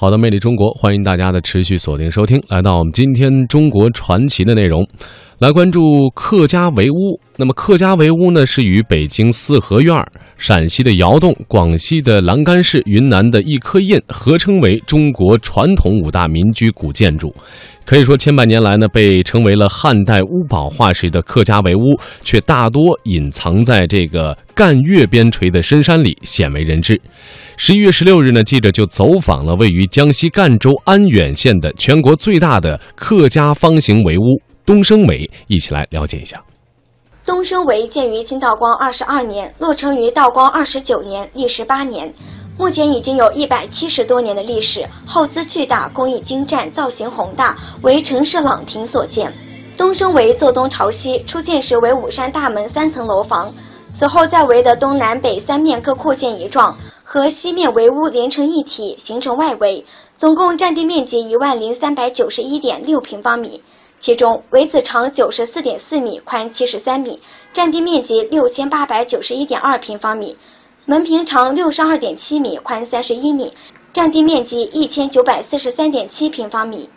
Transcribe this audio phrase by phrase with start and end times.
[0.00, 4.82] 好的，魅力中国，欢迎大家的持续锁定收听，来到我们今天中国传奇的内容，
[5.40, 7.18] 来关注客家围屋。
[7.38, 9.96] 那么客家围屋呢，是与北京四合院、
[10.36, 17.34] 陕西的窑洞、广西的栏杆式、云南的一颗印合称为中国传统五大民居古建筑。
[17.86, 27.00] 可以说，千百年来呢，被称为了汉代屋堡化石的客家围屋，却大多隐藏在这个赣粤边陲的深山里，鲜为人知。
[27.56, 36.42] 十一月十六日呢，记者就走访了位于江西赣州安远县的全国最大的客家方形围屋东升围，一起来了解一下。
[37.24, 42.12] 东升围建于清道光二十二年，落成于道光二十九年，历时八年，
[42.58, 49.32] 目前已经有一百七十多年的历史，耗资巨大，工艺精湛，造型宏大，为城市朗亭所建。
[49.76, 53.52] 东升围坐东朝西，初建时为五扇大门三层楼房，
[53.98, 56.76] 此后在围的东南北三面各扩建一幢。
[57.02, 59.84] 和西面围屋连成一体，形成外围，
[60.16, 63.62] 总共占地面积一万零三百九十一点六平方米。
[64.00, 67.20] 其中围子长九十四点四米，宽七十三米，
[67.52, 70.36] 占地面积六千八百九十一点二平方米；
[70.86, 73.52] 门坪长六十二点七米，宽三十一米，
[73.92, 76.88] 占地面积一千九百四十三点七平方米。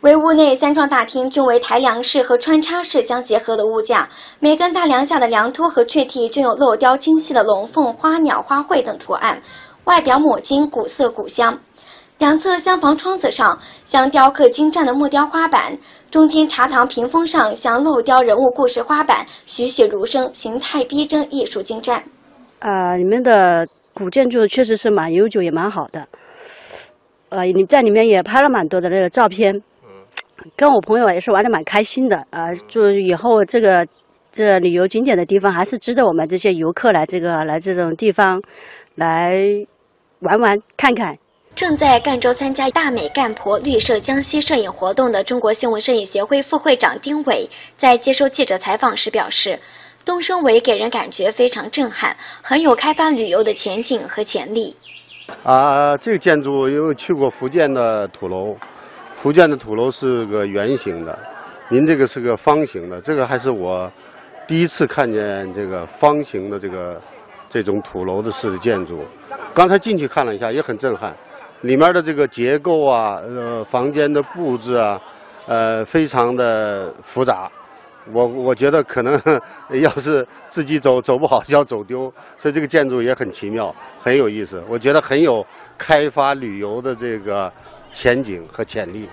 [0.00, 9.42] 围屋内三幢大厅均为抬梁式和穿插式相结合的屋架，每根大梁下的梁托和雀替均有镂雕精细的龙凤、花鸟、花卉等图案，
[9.84, 11.58] 外表抹金，古色古香。
[12.18, 15.78] 两侧厢房窗子上镶雕刻精湛的木雕花板，
[16.10, 22.04] 中间茶堂屏风上镶镂雕人物故事花板，栩栩如生，形态逼真，艺术精湛。
[22.60, 26.06] 啊，你们的古建筑确实是蛮悠久，也蛮好的。
[27.30, 29.62] 呃，你在里面也拍了蛮多的那个照片。
[30.56, 33.86] 跟我朋友也是玩的蛮开心的，呃，就以后这个
[34.30, 38.42] 这旅游景点的地方还是值得我们这些游客来这个来这种地方
[38.94, 39.66] 来
[40.20, 41.18] 玩玩看看。
[41.54, 49.60] 正在赣州参加大美赣婆绿色江西摄影活动的中国新闻摄影协会副会长丁伟，在接受记者采访时表示，
[50.04, 54.74] 东升围给人感觉非常震撼，很有开发旅游的前景和潜力。
[55.44, 58.56] 啊，这个建筑因为去过福建的土楼。
[59.22, 61.16] 福建的土楼是个圆形的，
[61.68, 63.90] 您这个是个方形的，这个还是我
[64.48, 67.00] 第一次看见这个方形的这个
[67.48, 69.04] 这种土楼的式的建筑。
[69.54, 71.16] 刚才进去看了一下，也很震撼，
[71.64, 75.00] 里面的这个结构啊，呃，房间的布置啊，
[75.46, 77.50] 呃，非常的复杂。
[78.12, 79.20] 我我觉得可能
[79.82, 84.62] 要是自己走走不好就要走丢，所以这个建筑也很奇妙，很有意思。
[84.68, 85.44] 我觉得很有
[85.78, 87.50] 开发旅游的这个。
[87.96, 89.08] 前景和潜力。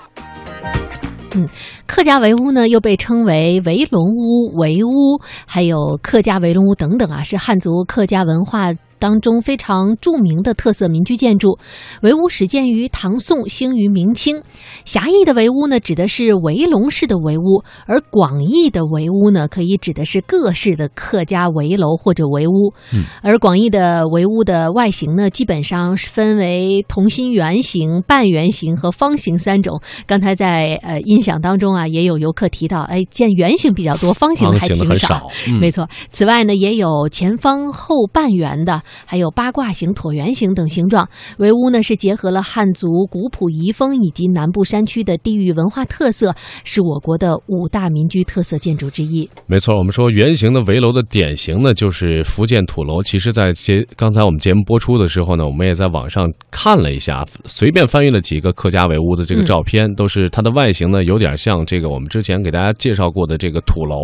[1.36, 1.48] 嗯，
[1.86, 8.72] 客家围屋呢，又被称为围龙屋、围屋，还有客家围龙屋等等啊，是汉族客家文化。
[9.02, 11.58] 当中非常著名的特色民居建筑，
[12.04, 14.40] 围屋始建于唐宋，兴于明清。
[14.86, 22.72] 狭义的围屋呢，指的是围笼式的围屋；而广义的围屋呢，可以指的是各式的客家围楼或者围屋。
[22.94, 29.82] 嗯，而广义的围屋的外形呢，基本上是分为同心圆形、半圆形和方形三种。
[30.06, 35.28] 刚才在呃音响当中啊，也有游客提到，哎，见圆形比较多，方形还挺少。
[35.60, 38.84] 没错，此外呢，也有前方后半圆的。
[39.06, 41.08] 还有八卦形、椭圆形等形状，
[41.38, 49.30] 围屋呢是结合了汉族古朴遗风以及南部山区的地域文化特色，是我国的五大民居特色建筑之一。
[49.48, 53.02] 没错，我们说圆形的围楼的典型呢就是福建土楼。
[53.02, 63.98] 其实，在节刚才我们节目播出的时候呢，我们也在网上看了一下，随便翻阅了几个客家围屋的这个照片，都是它的外形呢有点像这个我们之前给大家介绍过的这个土楼。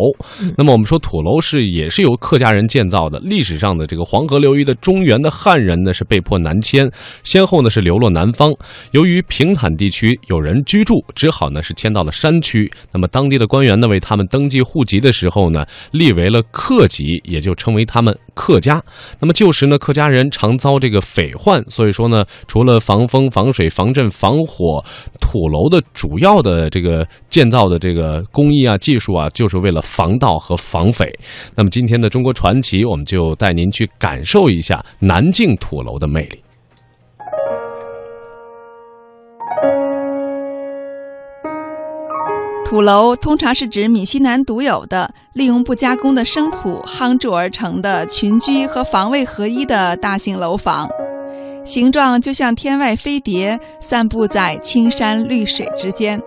[0.56, 4.74] 那么我们说土楼是也是由客家人建造的，历史上的这个黄河流域的。
[4.80, 6.90] 中原的汉人呢是被迫南迁，
[7.22, 8.52] 先后呢是流落南方。
[8.92, 12.70] 由于平坦地区有人居住，只好呢是迁到了山区。
[12.92, 18.80] 那么当地的官员呢为他们登记户籍的时候呢立为了客籍，也就称为他们客家。
[19.18, 24.80] 那么旧时呢客家人常遭这个匪患，所以说呢除了防风、防水、防震、防火，
[25.20, 31.12] 土楼的主要的这个建造的这个工艺啊、技术啊，就是为了防盗和防匪。
[31.56, 34.84] 那么今天的中国传奇，我们就带您去感受一下。
[35.00, 36.38] 南靖土楼的魅力。
[42.68, 50.86] 土楼通常是指闽西南独有的、利用不加工的生土夯筑而成的群居和防卫合一的大型楼房，
[51.64, 56.20] 形状就像天外飞碟，散布在青山绿水之间。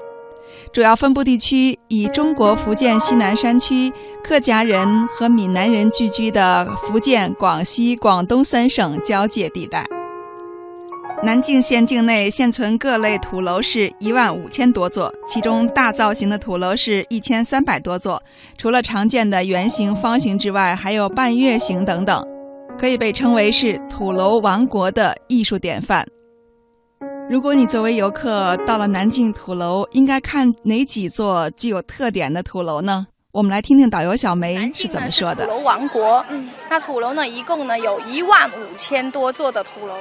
[0.73, 3.93] 主要分布地区以中国福建西南山区
[4.23, 9.85] 客家人和闽南人聚居的福建、广西、广东三省交界地带。
[11.23, 18.21] 南靖县境内现存各类土楼是一万五千多座，其中大造型的土楼是一千三百多座。
[18.57, 22.25] 除了常见的圆形、方形之外，还有半月形等等，
[22.75, 26.03] 可以被称为是土楼王国的艺术典范。
[27.29, 33.05] 如果你作为游客到了南靖土楼，应该看哪几座具有特点的土楼呢？
[33.31, 35.45] 我们来听听导游小梅是怎么说的。
[35.45, 39.93] 土楼王国，嗯，那土楼呢，一共呢有一万五千多座的土楼。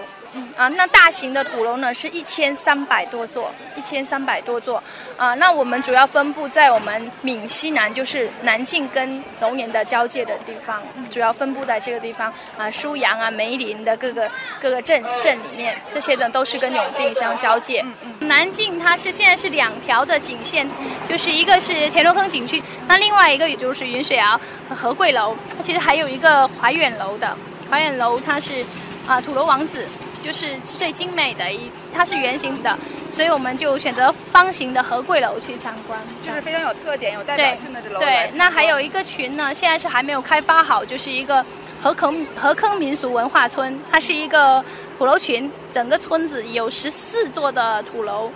[0.56, 4.82] 啊，那大型的土楼呢是一千三百多座，一千三百多座。
[5.16, 12.32] 啊，那我们主要分布在我们闽西南，就是南靖跟龙岩的交界的地方，主要分布在这个地方。
[12.56, 14.30] 啊，舒阳啊、梅林的各个
[14.60, 17.84] 各个镇镇里面，这些呢都是跟永定相交界。
[18.20, 20.68] 南靖它是现在是两条的景线，
[21.08, 25.34] 就是一个是田螺坑景区，那另外一个也就是云水谣和贵楼，
[25.64, 27.36] 其实还有一个怀远楼的，
[27.70, 28.64] 怀远楼它是
[29.06, 29.86] 啊土楼王子。
[30.24, 32.76] 就是最精美的一，它是圆形的，
[33.12, 38.00] 所以我们就选择方形的和贵楼去参观，就是非常有特点、有代表性的这楼。
[38.00, 41.44] 对，那还有一个群呢，现在是还没有开发好，就是一个
[41.82, 44.64] 河坑河坑民俗文化村，它是一个
[44.98, 48.30] 土楼群，整个村子有十四座的土楼。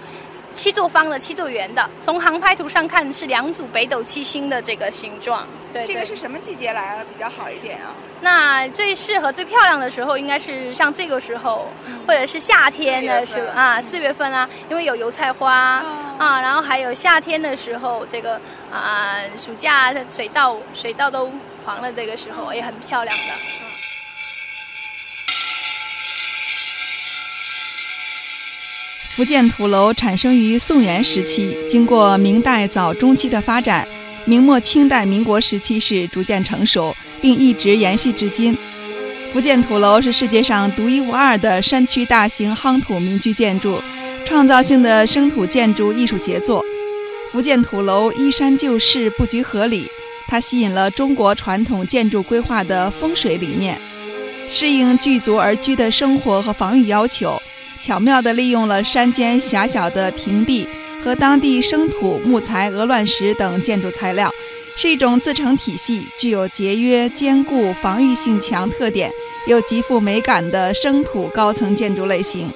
[0.54, 1.88] 七座方的，七座圆的。
[2.02, 5.46] 从航拍图上看，是两组北斗七星的这个形状。
[5.72, 7.94] 对，这个是什么季节来比较好一点啊？
[8.20, 11.68] 那最适合、最漂亮的时候，应该是像这个时候，
[12.06, 15.82] 或者是夏天的时候啊，四月份啊，因为有油菜花
[16.16, 18.40] 啊，然后还有夏天的时候，这个
[18.72, 21.30] 啊，暑假水稻水稻都
[21.64, 23.63] 黄了，这个时候也很漂亮的。
[29.14, 33.86] 福建土楼产生于宋元时期，经过明代早中期的发展，
[34.24, 38.58] 明末清代民国时期是逐渐成熟，并一直延续至今。
[39.32, 43.80] 福建土楼是世界上独一无二的山区大型夯土民居建筑，
[44.26, 46.64] 创造性的生土建筑艺术杰作。
[47.30, 49.86] 福建土楼依山就势，布局合理，
[50.26, 53.80] 它吸引了中国传统建筑规划的风水理念，
[54.50, 57.40] 适应聚族而居的生活和防御要求。
[57.84, 60.66] 巧妙地利用了山间狭小的平地
[61.02, 64.32] 和当地生土、木材、鹅卵石等建筑材料，
[64.74, 69.10] 是一种自成体系、具有节约、坚固、防御性强特点
[69.46, 72.50] 又极富美感的生土高层建筑类型。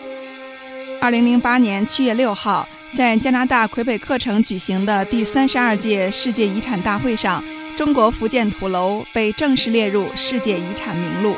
[0.99, 2.67] 二零零八年七月六号，
[2.97, 7.45] 在加拿大魁北克城举行的第三十二届世界遗产大会上，
[7.77, 11.37] 中国福建土楼被正式列入世界遗产名录。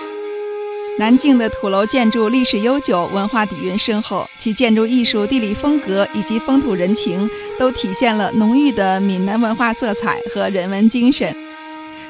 [1.00, 7.26] 南靖的土楼建筑历史悠久，文化底蕴深厚，其建筑艺术、地理风格以及风土人情，
[7.58, 11.34] 都体现了浓郁的闽南文化色彩和人文精神。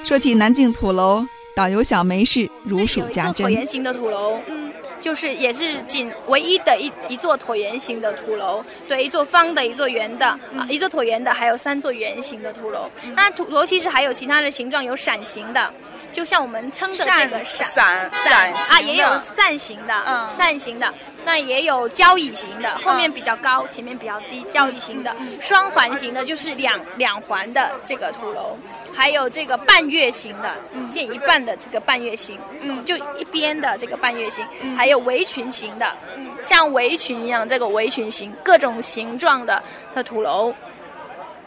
[0.03, 3.47] 说起南靖土楼，导游小梅是如数家珍。
[3.47, 12.91] 椭圆形的土楼，嗯，就是也是仅唯一的一一座椭圆形的土楼，对，一座方的，一座圆的，啊，一座椭圆的，还有三座圆形的土楼。
[13.15, 15.73] 那土楼其实还有其他的形状，有伞形的。
[16.13, 19.95] 就像我们称的这个伞伞伞啊，也有扇形的，
[20.37, 20.93] 扇形的，
[21.25, 28.57] 那也有交椅型的，后面比较高，前面比较低，交椅型的，双环形的，就是两两环的这个土楼，
[28.93, 30.55] 还有这个半月形的，
[30.91, 34.45] 建一半的这个半月形，嗯，就一边的这个半月形，
[34.77, 35.97] 还有围裙形的，
[36.43, 39.63] 像围裙一样这个围裙形，各种形状的
[39.95, 40.53] 的土楼。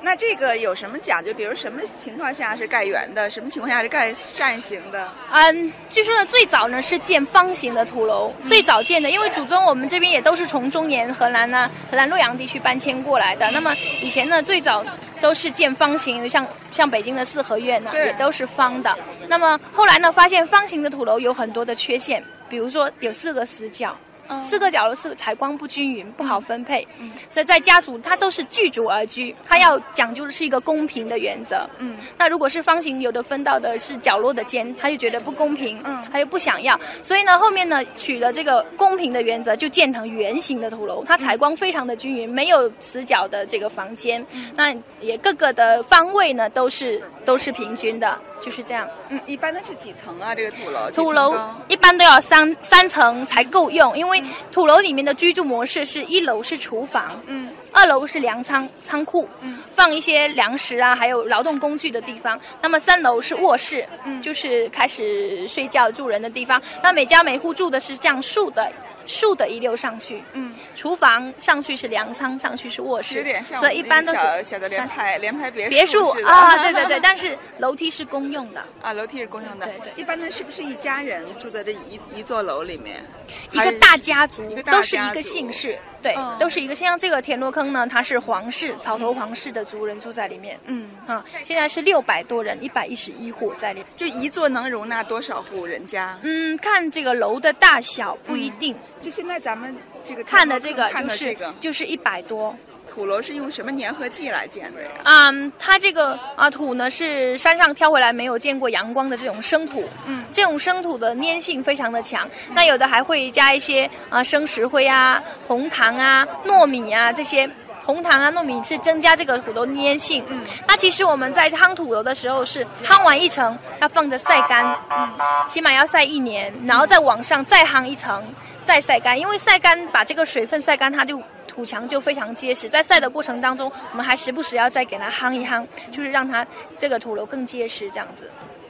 [0.05, 1.33] 那这个有什么讲究？
[1.33, 5.10] 比如什么情况下是盖圆的，什么情况下是盖扇形的？
[5.31, 13.50] 嗯，据说呢，最早呢是建方形的土楼，最早建的，因为祖宗我们这边也都是从中原、河南呢、河南洛阳地区搬迁过来的。
[13.51, 14.86] 那么以前呢，最早
[15.22, 18.95] 都是建方形，像像北京的四合院呢，也都是方的。
[19.29, 23.98] 那么后来呢，发现方形的土楼有很多的缺陷，比如说有四个死角。
[24.42, 26.88] 四个角落是采光不均匀，不好分配，
[27.30, 31.70] 所以在家族它都是聚族而居，它要讲究的是一个公平的原则。
[31.77, 36.80] 嗯，那如果是方形，有的分到的是角落的间，他就觉得不公平，嗯，他就不想要。
[37.01, 44.25] 所以呢，后面呢取了这个公平的原则，就建成圆形的土楼，它采光非常的均匀，没有死角的这个房间，
[44.56, 48.20] 那也各个的方位呢都是都是平均的。
[48.43, 50.35] 就是这样，嗯，一般的是几层啊？
[50.35, 51.33] 这个土楼，土楼
[51.69, 54.21] 一般都要三三层才够用，因为
[54.51, 62.38] 土楼里面的居住模式是一楼是厨房，嗯，二楼是粮仓仓库，嗯，放一些粮食啊，还有劳动工具的地方。
[62.62, 66.62] 那么三楼是卧室，嗯，就是开始睡觉住人的地方。
[66.81, 68.69] 那每家每户住的是这样竖的
[69.05, 70.24] 竖的一溜上去。
[70.33, 78.65] 嗯，厨房上去是粮仓，上去是卧室，有点像所以一般都是小小的联排联排别别墅啊，对对对，但是楼梯是公用的。
[78.81, 79.65] 啊，楼梯是公用的。
[79.65, 83.03] 对对一般呢，是不是一家人住在这一一座楼里面？
[83.51, 90.60] 一个大家族都是一个姓氏，对，嗯都是一个像这个田螺坑呢，它是皇室草头皇室的族人住在里面。
[90.65, 93.88] 嗯，啊，现在是六百多人，一百一十一户在里面。
[93.95, 96.19] 就一座能容纳多少户人家？
[96.22, 102.55] 嗯，看这个楼的大小不一定，就现在咱们这个看的这个看就是的这个就是一百多。
[102.93, 104.89] 土楼是用什么粘合剂来建的呀？
[105.03, 112.29] 嗯，它这个啊土呢是山上挑回来没有见过阳光的这种生土，嗯这种生土的粘性非常的强。
[112.53, 117.50] 那有的还会加一些啊生石灰啊、红糖啊、糯米啊这些。
[117.85, 120.23] 红糖啊、糯米是增加这个土楼的粘性。
[120.29, 125.09] 嗯，那其实我们在夯土楼的时候是夯完一层要放着晒干，嗯，
[125.50, 128.23] 起码要晒一年，然后再往上再夯一层，
[128.65, 132.67] 再晒干，因为晒干把这个水分晒干，它就土墙就非常结实。
[132.69, 136.45] 在晒的过程当中，我们还时不时要再给它夯一夯，就是让它
[136.79, 138.29] 这个土楼更结实，这样子。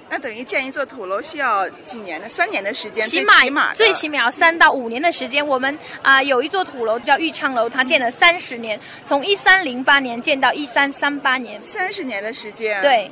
[0.10, 2.30] 那等于建一座土楼需要几年呢？
[2.30, 5.46] 三年的时间，起码起码最起码要三到五年的时间。
[5.46, 11.60] 我们啊、有一座土楼叫玉昌楼，它建了三十年，从一三零八年建到一三三八年。
[11.60, 13.10] 三十年的时间。，对，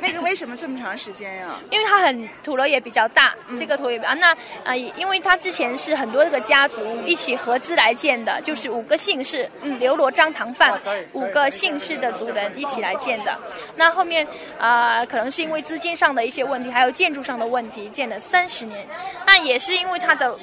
[0.02, 1.60] 那个为什么这么长时间呀？
[1.70, 10.80] 因为它很土楼也比较大，嗯这个土楼也比较那啊、因为它之前是很多这个家族一起合资来建的，就是五个姓氏，嗯刘罗张唐范
[11.12, 13.38] 五个姓氏的族人一起来建的。
[13.76, 14.26] 那后面
[14.58, 18.86] 啊、可能是因为资金上的一些问题，还有建筑上的问题，建了三十年。
[19.26, 20.34] 那也是因为它的。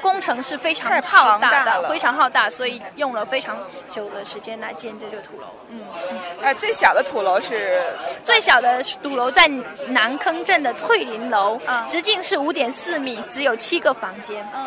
[0.00, 3.56] 工程是非常浩大大的，非常浩大，所以用了非常
[3.88, 5.46] 久的时间来建这座土楼。
[5.68, 5.80] 嗯
[6.42, 7.80] 呃，最小的土楼是
[8.22, 9.48] 最小的土楼在
[9.88, 14.46] 南坑镇的翠林楼，嗯直径是五点四米，只有七个房间。
[14.54, 14.66] 嗯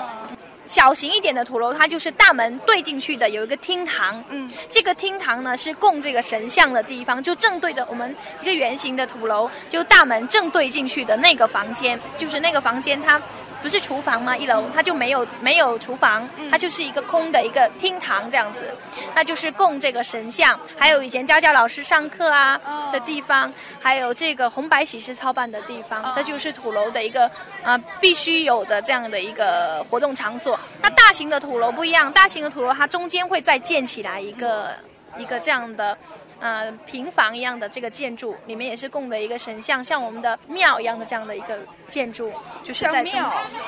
[0.67, 4.23] 小型一点的土楼，它就是大门对进去的，有一个厅堂。
[4.29, 13.19] 嗯，这个厅堂呢是供这个神像的地方，就正对着我们一个圆形的土楼，就大门正对进去的那个房间，就是那个房间它。
[13.61, 14.35] 不是厨房吗？
[14.35, 18.73] 一楼它就没有没有厨房，它就是一个空的一个厅堂这样子，
[19.13, 27.29] 那就是供这个神像，还有以前家教老师上课啊哦的地方，还有这个红白喜事操办的地方，这就是土楼的一个
[27.63, 30.57] 啊、必须有的这样的一个活动场所。
[30.81, 34.69] 那大型的土楼不一样，大型的土楼它中间会再建起来一个
[35.17, 35.97] 一个这样的。
[36.39, 42.31] 呃，平房一样的这个建筑，里面也是供的一个神像，像我们的庙一样的这样的一个建筑，
[42.63, 43.03] 就是在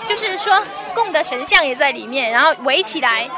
[0.07, 0.61] 就是说
[0.95, 3.29] 供的神像也在里面，然后围起来。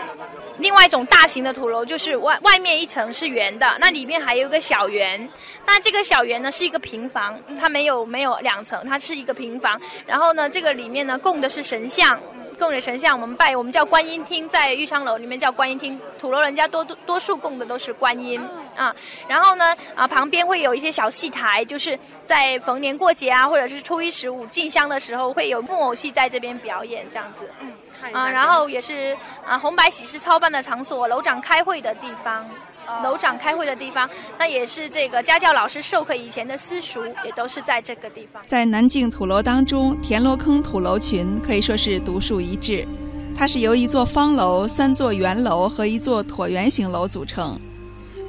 [0.59, 5.27] 另外一种大型的土楼就是外外面一层是圆的，那里面还有一个小圆。
[5.65, 9.81] 那这个小圆呢是一个平房，它没有没有两层，它是一个平房。
[10.05, 12.17] 然后呢，这个里面呢供的是神像，
[12.59, 15.99] 供的神像我们拜我们叫观音厅，在玉昌楼里面叫观音厅。
[16.19, 18.39] 土楼人家多多多数供的都是观音
[18.75, 18.95] 啊。
[19.27, 27.49] 然后呢啊旁边会有一些小戏台，就是在逢年过节啊，或者是初一十五进香的时候，会有木偶戏在这边表演这样子。
[27.61, 27.71] 嗯
[28.11, 29.15] 啊，然后也是
[29.45, 32.45] 啊，红白喜事操办的场所，楼长开会的地方，
[33.01, 38.43] 楼长开会的地方，那也是这个家教老师授课以前的私塾，也都是在这个地方。
[38.45, 42.85] 在南靖土楼当中，田螺坑土楼群可以说是独树一帜。
[43.37, 47.57] 它是由一座方楼、三座圆楼和一座椭圆形楼组成。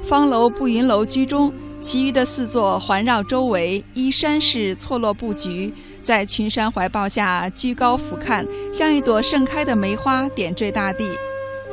[0.07, 11.09] 方楼步云楼居中，其余的四座环绕周围，依山势错落布局，在群山怀抱下居高俯瞰，像一朵盛开的梅花点缀大地。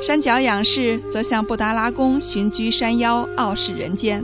[0.01, 4.23] 山脚仰视，则像布达拉宫寻居山腰，傲视人间。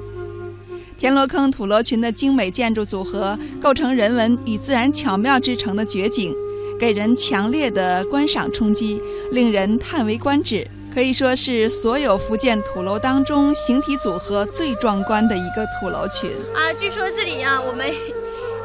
[0.97, 6.33] 田螺坑土楼群的精美建筑组合，构成人文与自然巧妙之成的绝景，
[6.79, 8.99] 给人强烈的观赏冲击，
[9.31, 10.67] 令人叹为观止。
[10.93, 16.31] 可以说是所有福建土楼当中形体组合最壮观的一个土楼群。
[16.53, 17.93] 啊，据说这里啊，我们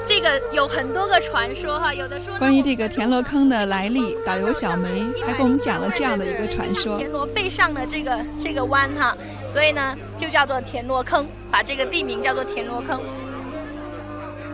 [0.07, 6.99] 这个有很多个传说哈，有的说关于这个田螺坑的来历，导游小梅还给我们讲了这样的一个传说。
[6.99, 9.17] 田螺背上的这个这个弯哈，
[9.53, 13.01] 所以呢就叫做田螺坑，把这个地名叫做田螺坑。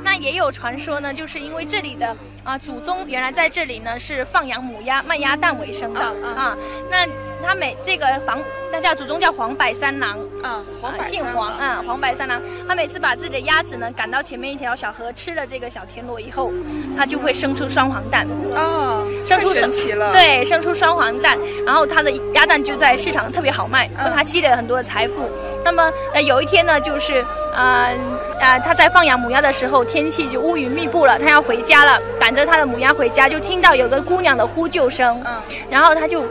[0.02, 6.56] 那也有传说呢，就是因为这里的啊祖宗原来在这里呢是放养母鸭、卖鸭蛋为生的啊。
[6.90, 7.06] 那
[7.42, 8.38] 他每这个房，
[8.70, 10.62] 他叫祖宗叫黄百三郎，啊，
[11.08, 16.52] 姓黄，嗯，黄百三郎，他每次把自己的鸭子呢赶到前面一条小河，吃了这个小田螺以后，
[16.96, 18.26] 它就会生出双黄蛋。
[18.54, 20.12] 哦，生出神奇了。
[20.12, 25.28] 对，生出双黄蛋，然后它的鸭蛋就在市场特别好卖，为它积累了很多的财富。
[25.64, 27.90] 那么呃有一天呢，就是啊
[28.40, 35.36] 啊他在放养母鸭的时候，天气就乌云密布了，他要回家了，赶着他的母鸭回家，就听到有个姑娘的呼救声，嗯，
[35.70, 36.24] 然后他就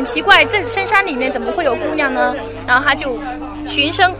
[0.00, 2.34] 很奇怪，这深山里面怎么会有姑娘呢？
[2.66, 3.18] 然后他就
[3.66, 4.14] 循声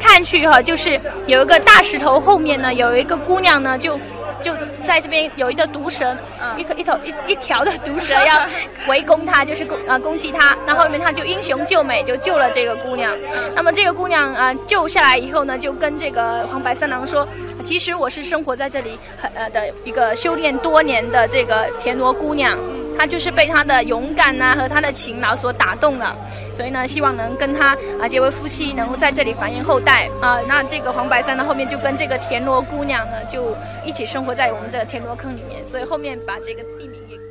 [0.00, 3.96] 看去哈，就是有一个大石头后面呢，有一个姑娘呢就。
[4.42, 4.54] 就
[4.88, 6.16] 在这边有一个毒蛇，
[6.56, 8.40] 一头一头一一条的毒蛇 要
[8.88, 10.56] 围攻他，就是攻啊攻击他。
[10.66, 13.14] 那后面他就英雄救美，就救了这个姑娘。
[13.54, 17.28] 那么这个姑娘啊救下来以后呢，就跟这个黄白三郎说
[17.66, 22.58] ：“其实我是生活在这里很呃的一个修炼多年的这个田螺姑娘。”
[23.00, 26.14] 他就是被他的勇敢呐和他的勤劳所打动了，
[26.52, 30.38] 所以呢，希望能跟他啊结为夫妻，能够在这里繁衍后代啊。
[30.46, 37.29] 那这个黄白山呢，后面就跟这个田螺姑娘呢，就一起生活在我们这个田螺坑里面，所以后面把这个地名也。